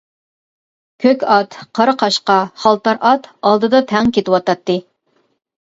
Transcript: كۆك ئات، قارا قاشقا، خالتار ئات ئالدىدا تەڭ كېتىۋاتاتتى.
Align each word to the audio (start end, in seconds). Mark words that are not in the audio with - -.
كۆك 1.03 1.25
ئات، 1.33 1.57
قارا 1.81 1.93
قاشقا، 2.05 2.39
خالتار 2.65 3.01
ئات 3.11 3.33
ئالدىدا 3.45 3.87
تەڭ 3.95 4.13
كېتىۋاتاتتى. 4.19 4.83